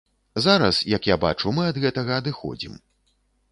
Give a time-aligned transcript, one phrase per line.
[0.45, 2.73] Зараз, як я бачу, мы ад гэтага адыходзім.